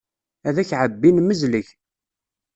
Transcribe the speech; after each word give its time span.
Ad 0.47 0.55
ak-ɛebbin, 0.61 1.17
mezleg. 1.21 1.67